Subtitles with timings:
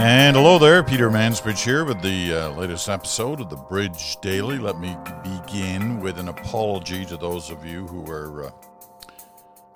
[0.00, 4.58] And hello there, Peter Mansbridge here with the uh, latest episode of the Bridge Daily.
[4.58, 8.50] Let me begin with an apology to those of you who were uh,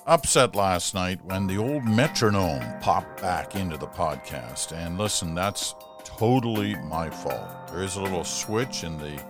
[0.06, 4.72] upset last night when the old metronome popped back into the podcast.
[4.72, 5.74] And listen, that's
[6.22, 7.66] totally my fault.
[7.72, 9.20] There is a little switch in the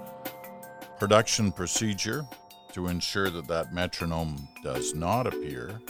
[0.98, 2.27] production procedure
[2.73, 5.80] to ensure that that metronome does not appear,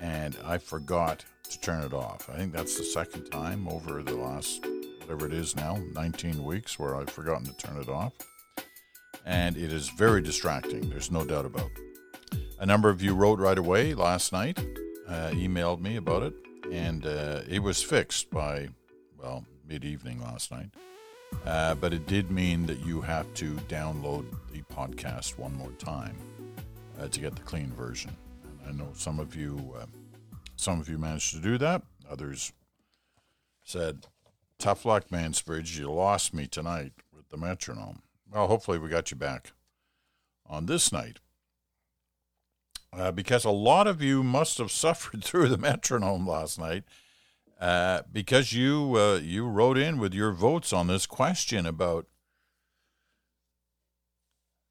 [0.00, 2.30] and I forgot to turn it off.
[2.32, 4.66] I think that's the second time over the last,
[5.00, 8.14] whatever it is now, 19 weeks, where I've forgotten to turn it off.
[9.26, 12.38] And it is very distracting, there's no doubt about it.
[12.60, 14.58] A number of you wrote right away last night,
[15.06, 16.34] uh, emailed me about it,
[16.72, 18.70] and uh, it was fixed by,
[19.18, 20.70] well, mid evening last night.
[21.44, 26.16] Uh, but it did mean that you have to download the podcast one more time
[27.00, 28.16] uh, to get the clean version.
[28.66, 29.86] And I know some of you uh,
[30.56, 31.82] some of you managed to do that.
[32.10, 32.52] Others
[33.64, 34.06] said,
[34.58, 35.78] Tough luck, Mansbridge.
[35.78, 38.02] You lost me tonight with the metronome.
[38.30, 39.52] Well, hopefully, we got you back
[40.46, 41.18] on this night.
[42.92, 46.84] Uh, because a lot of you must have suffered through the metronome last night
[47.64, 52.04] uh, because you uh, you wrote in with your votes on this question about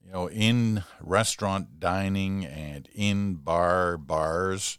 [0.05, 4.77] you know in restaurant dining and in bar bars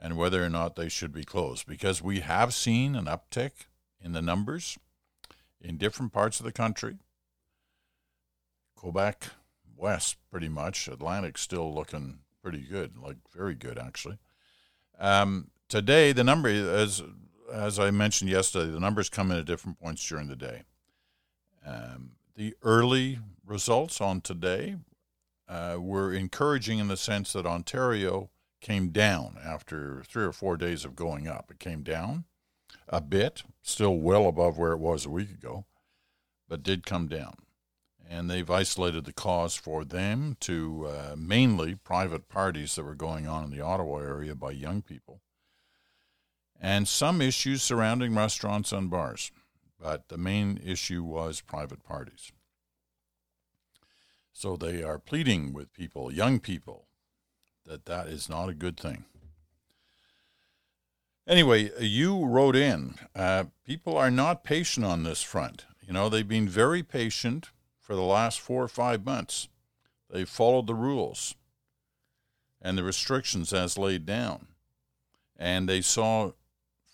[0.00, 3.52] and whether or not they should be closed because we have seen an uptick
[4.00, 4.76] in the numbers
[5.60, 6.96] in different parts of the country.
[8.74, 9.28] Quebec
[9.76, 10.88] West, pretty much.
[10.88, 14.18] Atlantic still looking pretty good, like very good actually.
[14.98, 17.00] Um, today, the number, as
[17.52, 20.62] as I mentioned yesterday, the numbers come in at different points during the day.
[21.66, 24.76] Um, the early results on today
[25.48, 30.84] uh, were encouraging in the sense that Ontario came down after three or four days
[30.84, 31.50] of going up.
[31.50, 32.24] It came down
[32.88, 35.64] a bit, still well above where it was a week ago,
[36.48, 37.34] but did come down.
[38.10, 43.26] And they've isolated the cause for them to uh, mainly private parties that were going
[43.26, 45.20] on in the Ottawa area by young people,
[46.60, 49.30] and some issues surrounding restaurants and bars.
[49.80, 52.32] But the main issue was private parties.
[54.32, 56.86] So they are pleading with people, young people,
[57.64, 59.04] that that is not a good thing.
[61.26, 62.94] Anyway, you wrote in.
[63.14, 65.66] Uh, people are not patient on this front.
[65.86, 69.48] You know, they've been very patient for the last four or five months.
[70.10, 71.34] They've followed the rules
[72.62, 74.48] and the restrictions as laid down.
[75.36, 76.32] And they saw,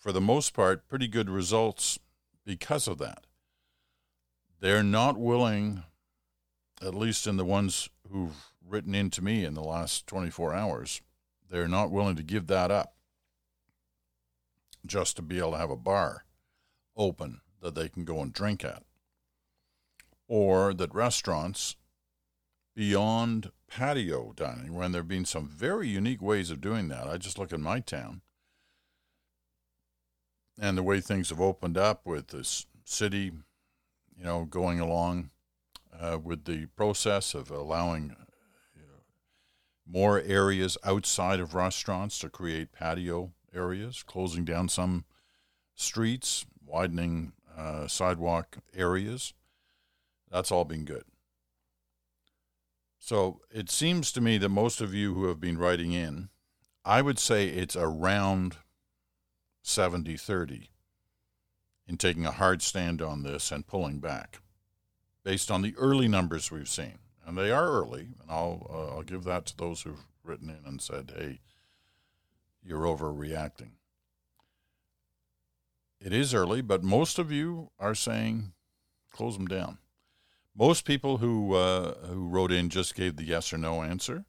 [0.05, 1.97] for the most part, pretty good results
[2.45, 3.25] because of that.
[4.59, 5.81] They're not willing,
[6.79, 11.01] at least in the ones who've written in to me in the last 24 hours,
[11.49, 12.93] they're not willing to give that up
[14.85, 16.25] just to be able to have a bar
[16.95, 18.83] open that they can go and drink at.
[20.27, 21.77] Or that restaurants
[22.75, 27.07] beyond patio dining, when there have been some very unique ways of doing that.
[27.07, 28.21] I just look at my town
[30.59, 33.31] and the way things have opened up with this city,
[34.17, 35.29] you know, going along
[35.99, 38.15] uh, with the process of allowing
[39.87, 45.05] more areas outside of restaurants to create patio areas, closing down some
[45.75, 49.33] streets, widening uh, sidewalk areas.
[50.31, 51.03] That's all been good.
[52.97, 56.29] So it seems to me that most of you who have been writing in,
[56.83, 58.57] I would say it's around
[59.65, 60.69] 70 30
[61.87, 64.39] in taking a hard stand on this and pulling back
[65.23, 69.03] based on the early numbers we've seen and they are early, and I'll uh, I'll
[69.03, 71.39] give that to those who've written in and said, "Hey,
[72.63, 73.71] you're overreacting."
[75.99, 78.53] It is early, but most of you are saying,
[79.11, 79.79] "Close them down."
[80.55, 84.25] Most people who uh, who wrote in just gave the yes or no answer,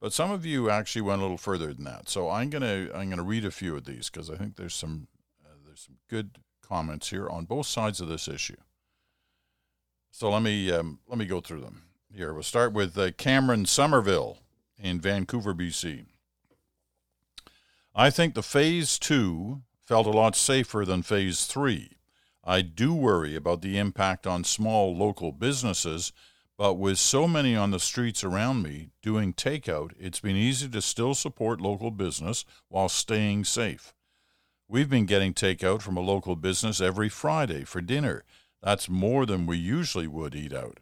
[0.00, 2.08] but some of you actually went a little further than that.
[2.08, 5.08] So I'm gonna I'm gonna read a few of these because I think there's some
[5.44, 8.56] uh, there's some good comments here on both sides of this issue.
[10.10, 12.32] So let me um, let me go through them here.
[12.32, 14.38] We'll start with uh, Cameron Somerville
[14.78, 16.06] in Vancouver, BC.
[17.94, 21.92] I think the phase two felt a lot safer than phase three.
[22.44, 26.12] I do worry about the impact on small local businesses,
[26.58, 30.82] but with so many on the streets around me doing takeout, it's been easy to
[30.82, 33.94] still support local business while staying safe.
[34.66, 38.24] We've been getting takeout from a local business every Friday for dinner
[38.60, 40.80] That's more than we usually would eat out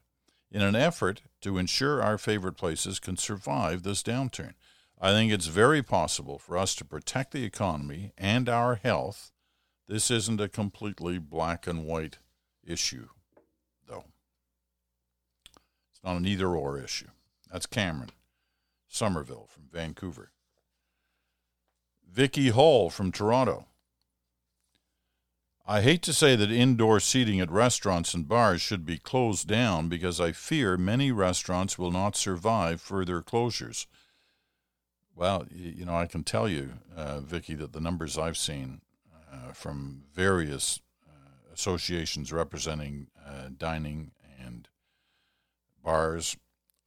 [0.51, 4.55] in an effort to ensure our favorite places can survive this downturn.
[4.99, 9.31] I think it's very possible for us to protect the economy and our health.
[9.87, 12.19] This isn't a completely black and white
[12.65, 13.09] issue.
[16.07, 17.09] Not an either or issue.
[17.53, 18.13] That's Cameron
[18.87, 20.31] Somerville from Vancouver.
[22.09, 23.67] Vicky Hall from Toronto.
[25.67, 29.89] I hate to say that indoor seating at restaurants and bars should be closed down
[29.89, 33.87] because I fear many restaurants will not survive further closures.
[35.17, 38.81] Well, you know, I can tell you, uh, Vicky, that the numbers I've seen
[39.33, 44.69] uh, from various uh, associations representing uh, dining and
[45.87, 46.37] bars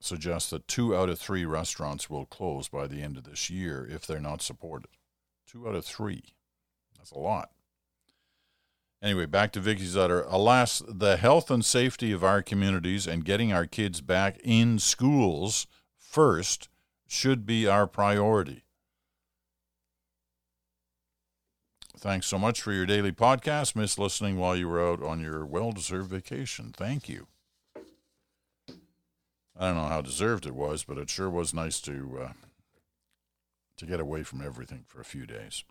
[0.01, 3.87] suggest that two out of three restaurants will close by the end of this year
[3.89, 4.91] if they're not supported.
[5.47, 6.35] Two out of three.
[6.97, 7.49] That's a lot.
[9.01, 10.23] Anyway, back to Vicky's letter.
[10.27, 15.65] Alas, the health and safety of our communities and getting our kids back in schools
[15.97, 16.67] first
[17.07, 18.65] should be our priority.
[21.97, 23.75] Thanks so much for your daily podcast.
[23.75, 26.73] Miss listening while you were out on your well deserved vacation.
[26.75, 27.27] Thank you.
[29.59, 32.33] I don't know how deserved it was, but it sure was nice to uh,
[33.75, 35.65] to get away from everything for a few days.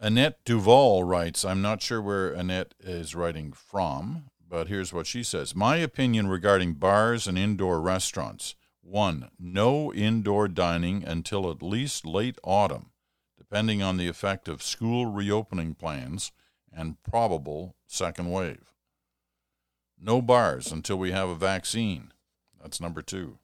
[0.00, 5.22] Annette Duval writes, I'm not sure where Annette is writing from, but here's what she
[5.22, 12.04] says My opinion regarding bars and indoor restaurants one, no indoor dining until at least
[12.04, 12.90] late autumn,
[13.38, 16.32] depending on the effect of school reopening plans
[16.72, 18.71] and probable second wave.
[20.04, 22.12] No bars until we have a vaccine.
[22.60, 23.38] That's number two.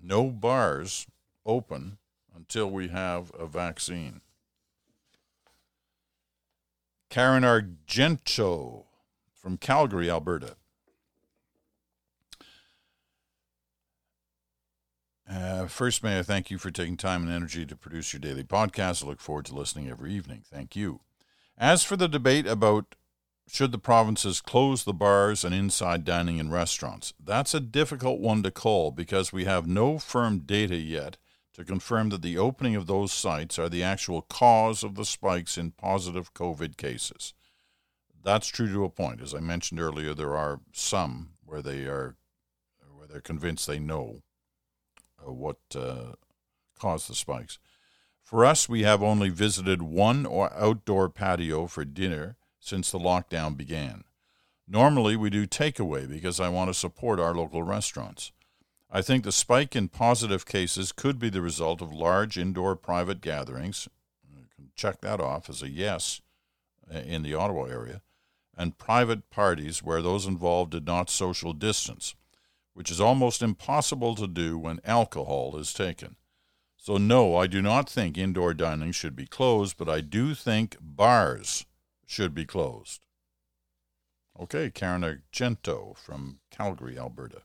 [0.00, 1.08] No bars
[1.44, 1.98] open
[2.34, 4.20] until we have a vaccine.
[7.08, 8.84] Karen Argento
[9.34, 10.54] from Calgary, Alberta.
[15.28, 18.44] Uh, first, may I thank you for taking time and energy to produce your daily
[18.44, 19.02] podcast.
[19.02, 20.42] I look forward to listening every evening.
[20.48, 21.00] Thank you.
[21.58, 22.94] As for the debate about
[23.52, 28.42] should the provinces close the bars and inside dining in restaurants, that's a difficult one
[28.42, 31.16] to call because we have no firm data yet
[31.54, 35.58] to confirm that the opening of those sites are the actual cause of the spikes
[35.58, 37.34] in positive COVID cases.
[38.22, 39.20] That's true to a point.
[39.20, 42.14] As I mentioned earlier, there are some where they are
[42.94, 44.22] where they're convinced they know
[45.26, 46.12] uh, what uh,
[46.78, 47.58] caused the spikes.
[48.22, 54.04] For us, we have only visited one outdoor patio for dinner since the lockdown began.
[54.68, 58.30] Normally, we do takeaway because I want to support our local restaurants.
[58.88, 63.20] I think the spike in positive cases could be the result of large indoor private
[63.20, 63.88] gatherings.
[64.32, 66.20] You can check that off as a yes
[66.92, 68.02] uh, in the Ottawa area,
[68.56, 72.14] and private parties where those involved did not social distance,
[72.74, 76.16] which is almost impossible to do when alcohol is taken.
[76.76, 80.76] So, no, I do not think indoor dining should be closed, but I do think
[80.80, 81.66] bars
[82.10, 83.00] should be closed.
[84.38, 87.42] Okay, Karen Argento from Calgary, Alberta.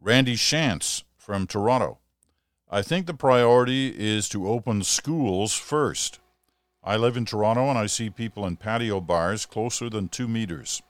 [0.00, 1.98] Randy Shantz from Toronto.
[2.70, 6.20] I think the priority is to open schools first.
[6.82, 10.82] I live in Toronto and I see people in patio bars closer than two meters.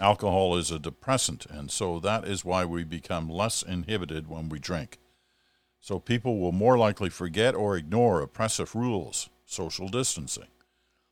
[0.00, 4.58] Alcohol is a depressant, and so that is why we become less inhibited when we
[4.58, 4.98] drink.
[5.80, 10.48] So people will more likely forget or ignore oppressive rules, social distancing.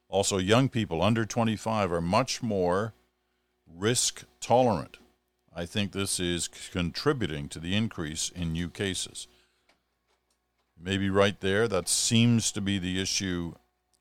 [0.09, 2.95] Also, young people under 25 are much more
[3.67, 4.99] risk tolerant
[5.59, 9.27] I think this is contributing to the increase in new cases.
[10.79, 13.55] Maybe right there, that seems to be the issue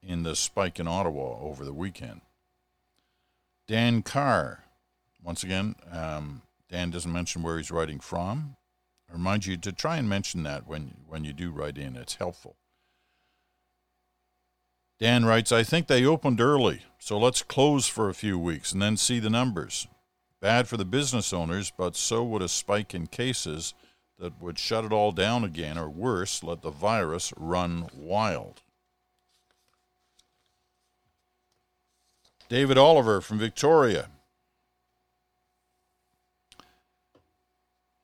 [0.04, 2.20] in the spike in Ottawa over the weekend.
[3.68, 4.66] Dan Carr,
[5.24, 8.58] once again, um, Dan doesn't mention where he's writing from.
[9.10, 12.16] I remind you to try and mention that when, when you do write in, it's
[12.16, 12.58] helpful.
[15.00, 18.82] Dan writes, I think they opened early, so let's close for a few weeks and
[18.82, 19.88] then see the numbers.
[20.42, 23.74] Bad for the business owners, but so would a spike in cases
[24.18, 28.62] that would shut it all down again, or worse, let the virus run wild.
[32.48, 34.10] David Oliver from Victoria.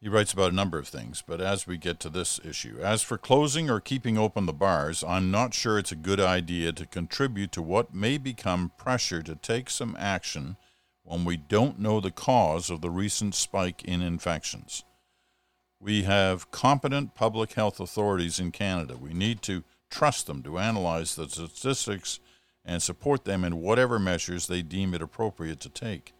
[0.01, 3.03] He writes about a number of things, but as we get to this issue, as
[3.03, 6.87] for closing or keeping open the bars, I'm not sure it's a good idea to
[6.87, 10.57] contribute to what may become pressure to take some action
[11.03, 14.83] when we don't know the cause of the recent spike in infections.
[15.79, 18.97] We have competent public health authorities in Canada.
[18.97, 22.19] We need to trust them to analyze the statistics
[22.65, 26.13] and support them in whatever measures they deem it appropriate to take.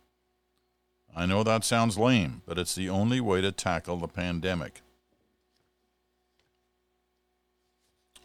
[1.15, 4.82] I know that sounds lame, but it's the only way to tackle the pandemic.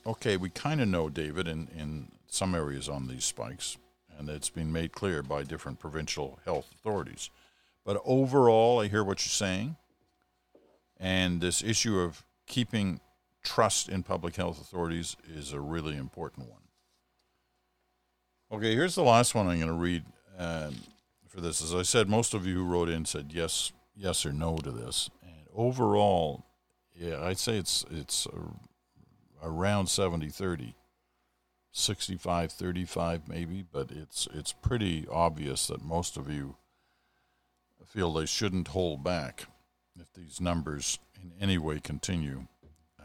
[0.07, 3.77] Okay, we kind of know, David, in, in some areas on these spikes,
[4.17, 7.31] and it's been made clear by different provincial health authorities.
[7.85, 9.77] But overall, I hear what you're saying.
[10.99, 13.01] And this issue of keeping
[13.43, 16.61] trust in public health authorities is a really important one.
[18.53, 20.05] Okay, here's the last one I'm going to read
[21.37, 21.63] for this.
[21.63, 24.71] As I said, most of you who wrote in said yes, yes or no to
[24.71, 25.11] this.
[25.23, 26.47] And overall,
[26.95, 28.27] yeah, I'd say it's it's
[29.43, 30.75] around 70 30.
[31.73, 36.57] 65 35 maybe, but it's it's pretty obvious that most of you
[37.87, 39.45] feel they shouldn't hold back
[40.01, 42.47] if these numbers in any way continue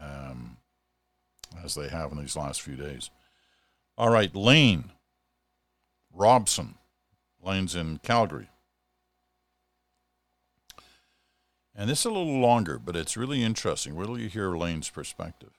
[0.00, 0.56] um,
[1.62, 3.10] as they have in these last few days.
[3.98, 4.90] All right, Lane
[6.10, 6.76] Robson.
[7.42, 8.48] Lane's in Calgary.
[11.74, 13.94] And this is a little longer, but it's really interesting.
[13.94, 15.58] Where will you hear Lane's perspective?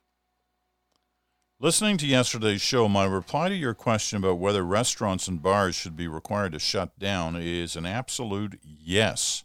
[1.60, 5.96] Listening to yesterday's show, my reply to your question about whether restaurants and bars should
[5.96, 9.44] be required to shut down is an absolute yes.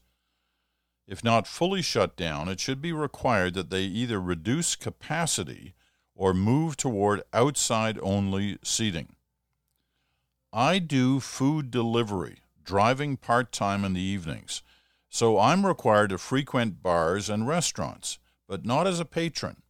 [1.07, 5.75] If not fully shut down, it should be required that they either reduce capacity
[6.14, 9.14] or move toward outside only seating.
[10.52, 14.62] I do food delivery, driving part time in the evenings,
[15.11, 19.62] so I'm required to frequent bars and restaurants, but not as a patron.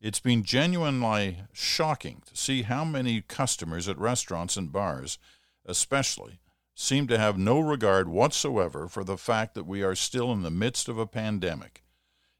[0.00, 5.18] It's been genuinely shocking to see how many customers at restaurants and bars,
[5.66, 6.38] especially,
[6.74, 10.50] seem to have no regard whatsoever for the fact that we are still in the
[10.50, 11.82] midst of a pandemic.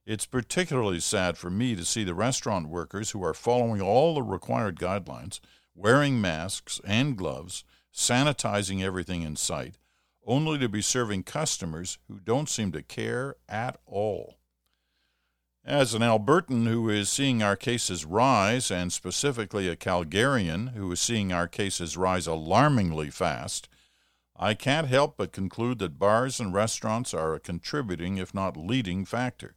[0.07, 4.23] It's particularly sad for me to see the restaurant workers who are following all the
[4.23, 5.41] required guidelines,
[5.75, 7.65] wearing masks and gloves,
[7.95, 9.79] sanitizing everything in sight,
[10.25, 14.37] only to be serving customers who don't seem to care at all.
[15.65, 21.01] As an Albertan who is seeing our cases rise, and specifically a Calgarian who is
[21.01, 23.69] seeing our cases rise alarmingly fast,
[24.35, 29.05] I can't help but conclude that bars and restaurants are a contributing, if not leading,
[29.05, 29.55] factor.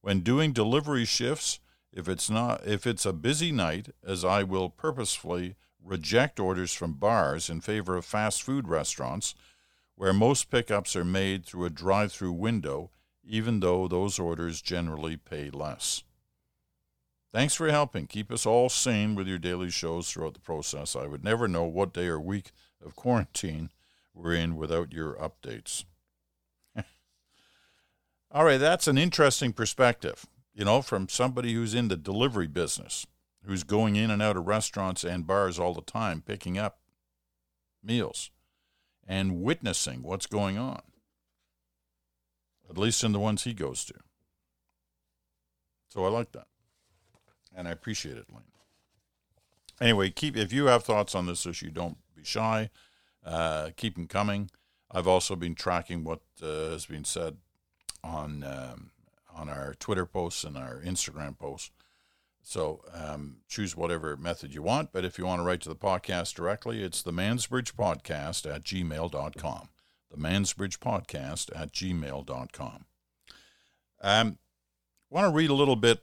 [0.00, 1.60] When doing delivery shifts,
[1.96, 6.94] if it's not if it's a busy night, as I will purposefully reject orders from
[6.94, 9.34] bars in favor of fast food restaurants,
[9.94, 12.90] where most pickups are made through a drive-through window
[13.26, 16.04] even though those orders generally pay less.
[17.32, 20.94] Thanks for helping keep us all sane with your daily shows throughout the process.
[20.94, 22.52] I would never know what day or week
[22.84, 23.70] of quarantine
[24.14, 25.84] we're in without your updates.
[28.30, 30.24] all right, that's an interesting perspective,
[30.56, 33.06] you know, from somebody who's in the delivery business,
[33.44, 36.80] who's going in and out of restaurants and bars all the time, picking up
[37.84, 38.32] meals
[39.06, 40.82] and witnessing what's going on
[42.68, 43.94] at least in the ones he goes to.
[45.88, 46.46] So I like that.
[47.54, 48.42] And I appreciate it, Lane.
[49.80, 52.70] Anyway, keep if you have thoughts on this issue, don't be shy.
[53.24, 54.50] Uh, keep them coming.
[54.90, 57.36] I've also been tracking what uh, has been said
[58.02, 58.90] on um,
[59.36, 61.70] on our Twitter posts and our Instagram posts.
[62.42, 64.92] So um, choose whatever method you want.
[64.92, 68.62] But if you want to write to the podcast directly, it's the Mansbridge Podcast at
[68.64, 69.68] gmail.com
[70.10, 72.84] the Mansbridge Podcast at gmail.com.
[74.02, 74.38] Um,
[75.10, 76.02] I want to read a little bit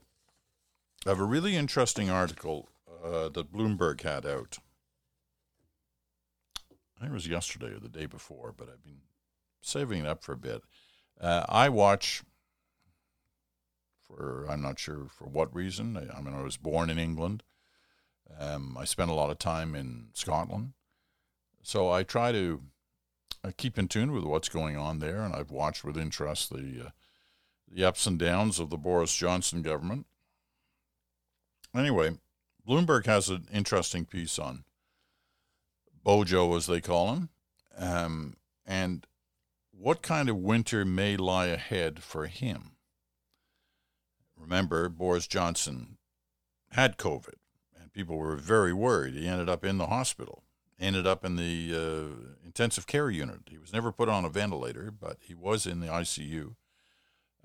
[1.06, 2.70] of a really interesting article
[3.04, 4.58] uh, that Bloomberg had out.
[6.98, 9.02] I think it was yesterday or the day before, but I've been
[9.62, 10.62] saving it up for a bit.
[11.20, 12.24] Uh, I watch
[14.16, 15.98] for, I'm not sure for what reason.
[15.98, 17.44] I, I mean, I was born in England.
[18.40, 20.74] Um, I spent a lot of time in Scotland.
[21.62, 22.62] So I try to
[23.44, 26.86] I keep in tune with what's going on there, and I've watched with interest the
[26.86, 26.90] uh,
[27.70, 30.06] the ups and downs of the Boris Johnson government.
[31.76, 32.18] Anyway,
[32.68, 34.64] Bloomberg has an interesting piece on
[36.04, 37.30] Bojo, as they call him,
[37.78, 39.08] um, and
[39.72, 42.73] what kind of winter may lie ahead for him.
[44.44, 45.98] Remember, Boris Johnson
[46.72, 47.36] had COVID,
[47.80, 49.14] and people were very worried.
[49.14, 50.44] He ended up in the hospital
[50.84, 53.40] ended up in the uh, intensive care unit.
[53.50, 56.56] He was never put on a ventilator, but he was in the ICU.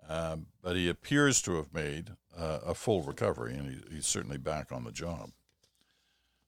[0.08, 4.38] Um, but he appears to have made uh, a full recovery, and he, he's certainly
[4.38, 5.30] back on the job.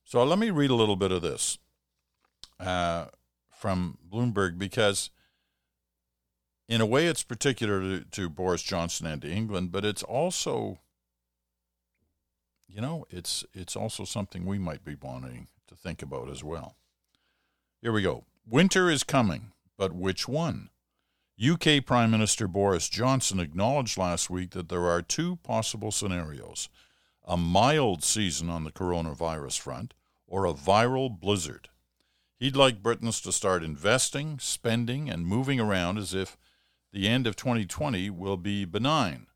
[0.03, 1.59] So let me read a little bit of this
[2.59, 3.05] uh,
[3.49, 5.11] from Bloomberg because,
[6.67, 10.79] in a way, it's particular to, to Boris Johnson and to England, but it's also,
[12.67, 16.75] you know, it's it's also something we might be wanting to think about as well.
[17.81, 18.25] Here we go.
[18.47, 20.69] Winter is coming, but which one?
[21.43, 26.69] UK Prime Minister Boris Johnson acknowledged last week that there are two possible scenarios
[27.23, 29.93] a mild season on the coronavirus front
[30.27, 31.69] or a viral blizzard.
[32.37, 36.35] He'd like Britons to start investing, spending, and moving around as if
[36.91, 39.27] the end of 2020 will be benign.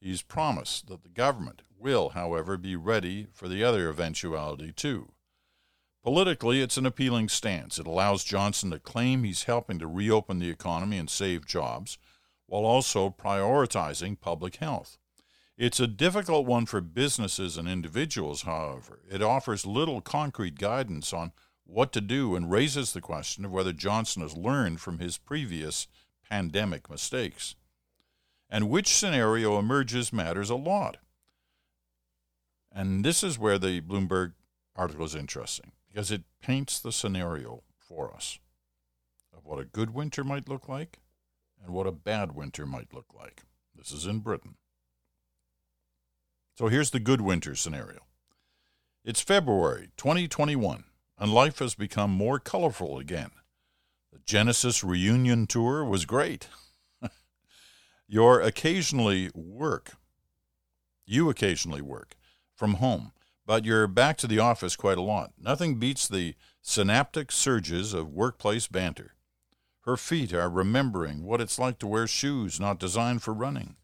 [0.00, 5.12] He's promised that the government will, however, be ready for the other eventuality too.
[6.02, 7.78] Politically, it's an appealing stance.
[7.78, 11.98] It allows Johnson to claim he's helping to reopen the economy and save jobs,
[12.46, 14.96] while also prioritizing public health.
[15.56, 19.00] It's a difficult one for businesses and individuals, however.
[19.10, 21.32] It offers little concrete guidance on
[21.64, 25.88] what to do and raises the question of whether Johnson has learned from his previous
[26.28, 27.54] pandemic mistakes.
[28.50, 30.98] And which scenario emerges matters a lot.
[32.72, 34.32] And this is where the Bloomberg
[34.76, 38.38] article is interesting because it paints the scenario for us
[39.36, 40.98] of what a good winter might look like
[41.62, 43.42] and what a bad winter might look like.
[43.74, 44.56] This is in Britain.
[46.56, 48.00] So here's the good winter scenario.
[49.04, 50.84] It's February 2021
[51.18, 53.30] and life has become more colorful again.
[54.12, 56.48] The Genesis reunion tour was great.
[58.08, 59.92] You're occasionally work.
[61.04, 62.14] You occasionally work
[62.54, 63.12] from home,
[63.46, 65.32] but you're back to the office quite a lot.
[65.38, 69.14] Nothing beats the synaptic surges of workplace banter.
[69.82, 73.76] Her feet are remembering what it's like to wear shoes not designed for running.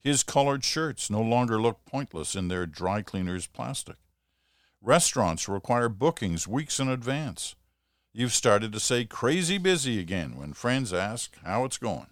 [0.00, 3.96] His colored shirts no longer look pointless in their dry cleaner's plastic.
[4.80, 7.56] Restaurants require bookings weeks in advance.
[8.18, 12.08] You've started to say crazy busy again when friends ask how it's going.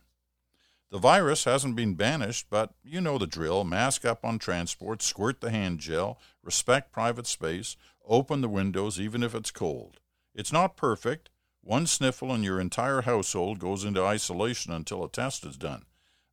[0.88, 3.64] The virus hasn't been banished, but you know the drill.
[3.64, 9.24] Mask up on transport, squirt the hand gel, respect private space, open the windows even
[9.24, 9.98] if it's cold.
[10.32, 11.28] It's not perfect.
[11.60, 15.86] One sniffle and your entire household goes into isolation until a test is done.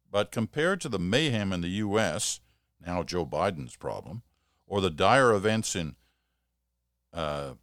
[0.08, 2.42] But compared to the mayhem in the U.S.,
[2.80, 4.22] now Joe Biden's problem,
[4.68, 5.96] or the dire events in
[7.12, 7.54] uh,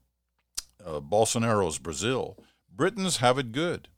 [0.84, 2.36] uh, Bolsonaro's Brazil,
[2.74, 3.88] Britons have it good.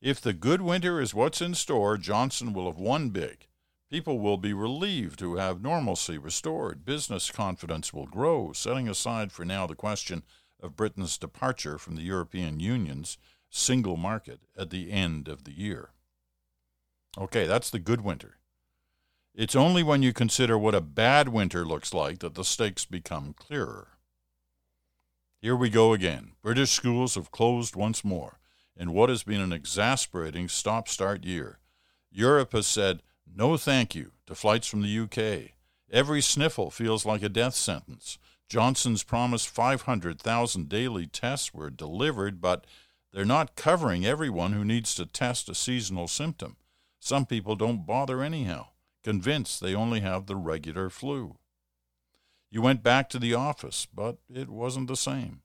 [0.00, 3.46] If the good winter is what's in store, Johnson will have won big.
[3.90, 6.84] People will be relieved to have normalcy restored.
[6.84, 10.22] Business confidence will grow, setting aside for now the question
[10.60, 13.18] of Britain's departure from the European Union's
[13.50, 15.90] single market at the end of the year.
[17.18, 18.38] Okay, that's the good winter.
[19.34, 23.34] It's only when you consider what a bad winter looks like that the stakes become
[23.34, 23.88] clearer.
[25.42, 26.34] Here we go again.
[26.40, 28.38] British schools have closed once more
[28.76, 31.58] in what has been an exasperating stop start year.
[32.12, 35.50] Europe has said no thank you to flights from the UK.
[35.90, 38.18] Every sniffle feels like a death sentence.
[38.48, 42.64] Johnson's promised 500,000 daily tests were delivered, but
[43.12, 46.54] they're not covering everyone who needs to test a seasonal symptom.
[47.00, 48.68] Some people don't bother anyhow,
[49.02, 51.38] convinced they only have the regular flu.
[52.52, 55.40] You went back to the office, but it wasn't the same.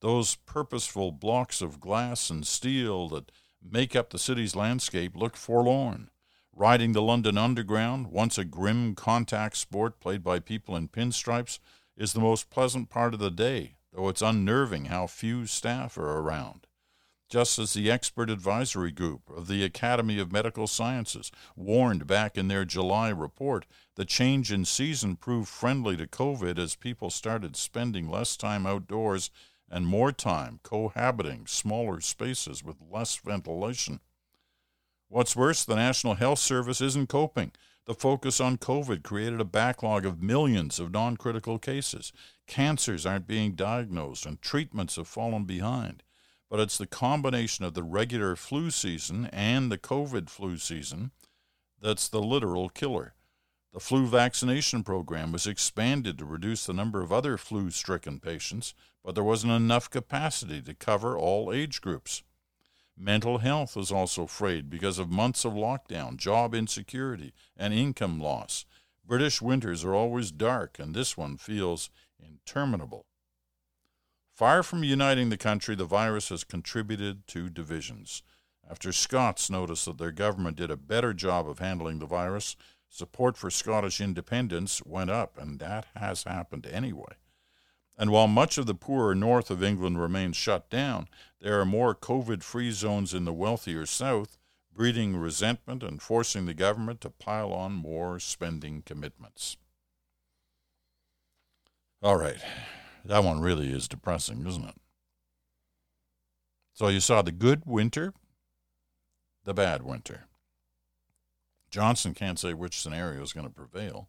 [0.00, 6.08] Those purposeful blocks of glass and steel that make up the city's landscape looked forlorn.
[6.54, 11.58] Riding the London Underground, once a grim contact sport played by people in pinstripes,
[11.96, 16.20] is the most pleasant part of the day, though it's unnerving how few staff are
[16.20, 16.65] around
[17.28, 22.48] just as the expert advisory group of the Academy of Medical Sciences warned back in
[22.48, 28.08] their July report, the change in season proved friendly to COVID as people started spending
[28.08, 29.30] less time outdoors
[29.68, 34.00] and more time cohabiting smaller spaces with less ventilation.
[35.08, 37.52] What's worse, the National Health Service isn't coping.
[37.86, 42.12] The focus on COVID created a backlog of millions of non critical cases.
[42.48, 46.02] Cancers aren't being diagnosed, and treatments have fallen behind
[46.48, 51.10] but it's the combination of the regular flu season and the COVID flu season
[51.80, 53.14] that's the literal killer.
[53.72, 58.74] The flu vaccination program was expanded to reduce the number of other flu stricken patients,
[59.04, 62.22] but there wasn't enough capacity to cover all age groups.
[62.96, 68.64] Mental health was also frayed because of months of lockdown, job insecurity, and income loss.
[69.06, 73.04] British winters are always dark, and this one feels interminable.
[74.36, 78.22] Far from uniting the country, the virus has contributed to divisions.
[78.70, 82.54] After Scots noticed that their government did a better job of handling the virus,
[82.90, 87.14] support for Scottish independence went up, and that has happened anyway.
[87.96, 91.08] And while much of the poorer north of England remains shut down,
[91.40, 94.36] there are more COVID free zones in the wealthier south,
[94.70, 99.56] breeding resentment and forcing the government to pile on more spending commitments.
[102.02, 102.42] All right,
[103.06, 104.74] that one really is depressing, isn't it?
[106.72, 108.12] So you saw the good winter,
[109.44, 110.26] the bad winter.
[111.70, 114.08] Johnson can't say which scenario is going to prevail,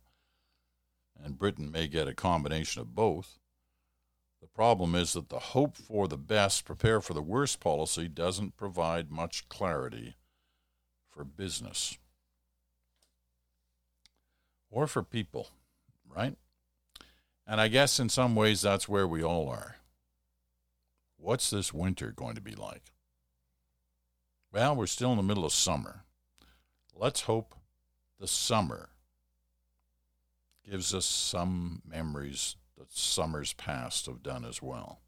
[1.21, 3.39] and Britain may get a combination of both.
[4.41, 8.57] The problem is that the hope for the best, prepare for the worst policy doesn't
[8.57, 10.15] provide much clarity
[11.09, 11.97] for business
[14.69, 15.49] or for people,
[16.07, 16.35] right?
[17.47, 19.77] And I guess in some ways that's where we all are.
[21.15, 22.91] What's this winter going to be like?
[24.51, 26.03] Well, we're still in the middle of summer.
[26.93, 27.55] Let's hope
[28.19, 28.89] the summer
[30.69, 34.99] gives us some memories that summers past have done as well.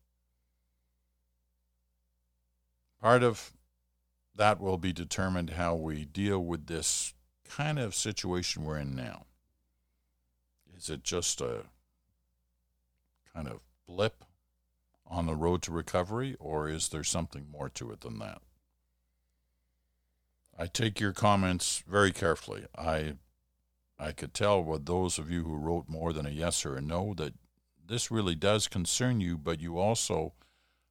[3.01, 3.51] Part of
[4.35, 9.25] that will be determined how we deal with this kind of situation we're in now.
[10.77, 11.63] Is it just a
[13.39, 14.25] kind of blip
[15.07, 18.41] on the road to recovery, or is there something more to it than that?
[20.57, 22.65] I take your comments very carefully.
[22.77, 23.13] I
[23.97, 26.81] I could tell with those of you who wrote more than a yes or a
[26.81, 27.33] no that
[27.85, 30.33] this really does concern you, but you also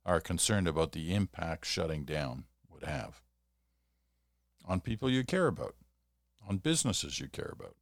[0.06, 3.20] are concerned about the impact shutting down would have
[4.64, 5.74] on people you care about,
[6.48, 7.76] on businesses you care about.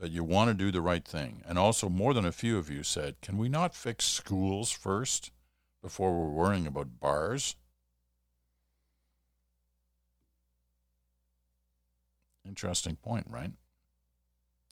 [0.00, 1.42] But you want to do the right thing.
[1.46, 5.30] And also, more than a few of you said, can we not fix schools first
[5.82, 7.54] before we're worrying about bars?
[12.46, 13.52] Interesting point, right?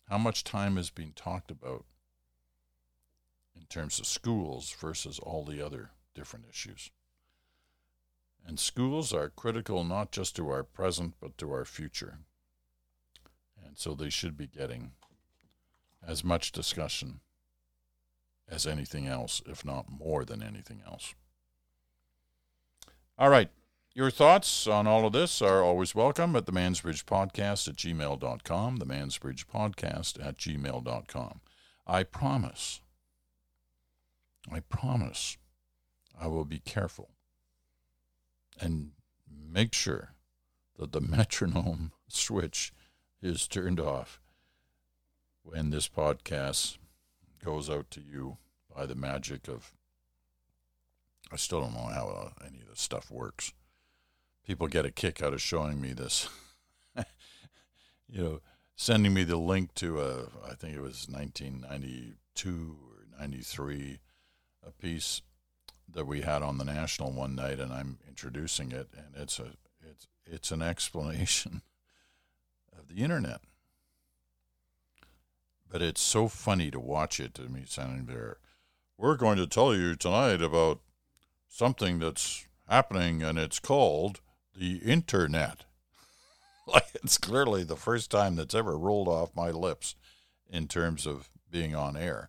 [0.08, 1.84] How much time is being talked about
[3.54, 6.90] in terms of schools versus all the other different issues?
[8.46, 12.20] And schools are critical not just to our present, but to our future.
[13.62, 14.92] And so they should be getting
[16.08, 17.20] as much discussion
[18.48, 21.14] as anything else, if not more than anything else.
[23.18, 23.50] All right.
[23.94, 28.76] Your thoughts on all of this are always welcome at the Mansbridge Podcast at gmail.com,
[28.76, 31.40] the Mansbridge Podcast at gmail.com.
[31.86, 32.80] I promise,
[34.50, 35.36] I promise
[36.18, 37.10] I will be careful
[38.60, 38.92] and
[39.28, 40.14] make sure
[40.78, 42.72] that the metronome switch
[43.20, 44.20] is turned off
[45.50, 46.76] when this podcast
[47.42, 48.36] goes out to you
[48.74, 49.72] by the magic of
[51.32, 53.52] I still don't know how uh, any of this stuff works.
[54.46, 56.28] People get a kick out of showing me this.
[58.08, 58.40] you know,
[58.76, 63.98] sending me the link to a I think it was 1992 or 93
[64.66, 65.22] a piece
[65.90, 69.52] that we had on the national one night and I'm introducing it and it's a
[69.82, 71.62] it's it's an explanation
[72.78, 73.40] of the internet
[75.70, 78.38] but it's so funny to watch it to me standing there.
[78.96, 80.80] We're going to tell you tonight about
[81.48, 84.20] something that's happening, and it's called
[84.56, 85.64] the internet.
[86.66, 89.94] like it's clearly the first time that's ever rolled off my lips
[90.50, 92.28] in terms of being on air.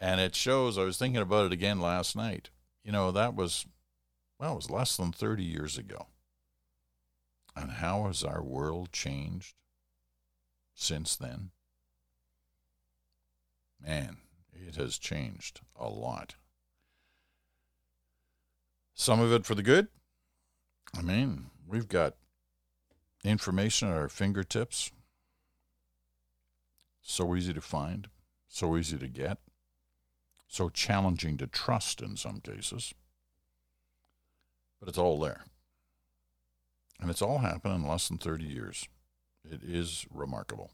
[0.00, 2.50] And it shows, I was thinking about it again last night.
[2.84, 3.66] You know, that was,
[4.38, 6.06] well, it was less than 30 years ago.
[7.56, 9.54] And how has our world changed
[10.74, 11.50] since then?
[13.80, 14.18] Man,
[14.52, 16.34] it has changed a lot.
[18.94, 19.88] Some of it for the good.
[20.96, 22.14] I mean, we've got
[23.24, 24.90] information at our fingertips.
[27.02, 28.08] So easy to find,
[28.48, 29.38] so easy to get,
[30.46, 32.92] so challenging to trust in some cases.
[34.80, 35.44] But it's all there.
[37.00, 38.88] And it's all happened in less than 30 years.
[39.44, 40.72] It is remarkable.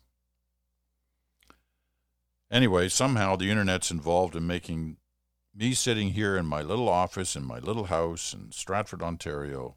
[2.55, 4.97] Anyway, somehow the internet's involved in making
[5.53, 9.75] me sitting here in my little office in my little house in Stratford, Ontario,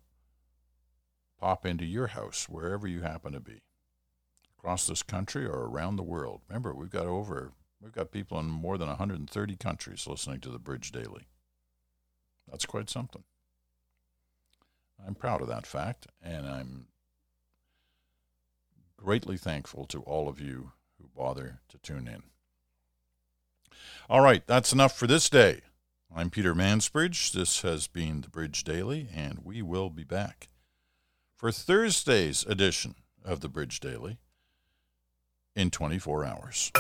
[1.39, 3.63] pop into your house wherever you happen to be,
[4.55, 6.41] across this country or around the world.
[6.47, 10.59] Remember, we've got over we've got people in more than 130 countries listening to the
[10.59, 11.29] Bridge Daily.
[12.47, 13.23] That's quite something.
[15.03, 16.89] I'm proud of that fact, and I'm
[18.97, 22.21] greatly thankful to all of you who bother to tune in.
[24.09, 25.61] All right, that's enough for this day.
[26.15, 27.31] I'm Peter Mansbridge.
[27.31, 30.47] This has been the Bridge Daily, and we will be back
[31.35, 34.17] for Thursday's edition of the Bridge Daily
[35.55, 36.71] in 24 hours.